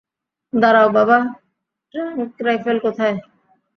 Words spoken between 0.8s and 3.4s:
বাবা, trunk rifle কোথায়?